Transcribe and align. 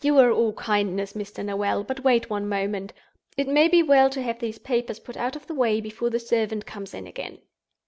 "You 0.03 0.17
are 0.17 0.31
all 0.31 0.53
kindness, 0.53 1.13
Mr. 1.13 1.45
Noel; 1.45 1.83
but 1.83 2.03
wait 2.03 2.27
one 2.27 2.49
moment. 2.49 2.91
It 3.37 3.47
may 3.47 3.67
be 3.67 3.83
well 3.83 4.09
to 4.09 4.21
have 4.23 4.39
these 4.39 4.57
papers 4.57 4.97
put 4.99 5.15
out 5.15 5.35
of 5.35 5.45
the 5.45 5.53
way 5.53 5.79
before 5.79 6.09
the 6.09 6.19
servant 6.19 6.65
comes 6.65 6.95
in 6.95 7.05
again. 7.05 7.37